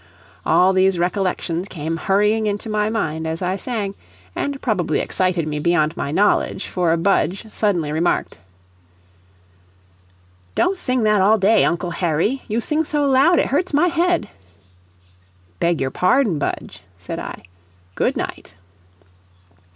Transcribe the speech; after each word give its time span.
All 0.47 0.73
these 0.73 0.97
recollections 0.97 1.67
came 1.67 1.95
hurrying 1.97 2.47
into 2.47 2.71
my 2.71 2.89
mind 2.89 3.27
as 3.27 3.43
I 3.43 3.55
sang, 3.55 3.93
and 4.35 4.59
probably 4.59 4.99
excited 4.99 5.47
me 5.47 5.59
beyond 5.59 5.95
my 5.95 6.09
knowledge, 6.11 6.65
for 6.65 6.97
Budge 6.97 7.45
suddenly 7.53 7.91
remarked: 7.91 8.39
"Don't 10.55 10.75
sing 10.75 11.03
that 11.03 11.21
all 11.21 11.37
day, 11.37 11.63
Uncle 11.63 11.91
Harry; 11.91 12.41
you 12.47 12.59
sing 12.59 12.83
so 12.83 13.05
loud, 13.05 13.37
it 13.37 13.45
hurts 13.49 13.75
my 13.75 13.89
head." 13.89 14.27
"Beg 15.59 15.79
your 15.79 15.91
pardon, 15.91 16.39
Budge," 16.39 16.81
said 16.97 17.19
I. 17.19 17.43
"Good 17.93 18.17
night." 18.17 18.55